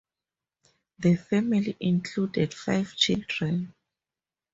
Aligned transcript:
The 0.97 1.15
family 1.15 1.77
included 1.79 2.55
five 2.55 2.95
children. 2.95 3.75